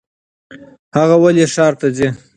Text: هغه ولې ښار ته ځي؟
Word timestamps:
هغه 0.97 1.15
ولې 1.23 1.45
ښار 1.53 1.73
ته 1.79 1.87
ځي؟ 1.97 2.07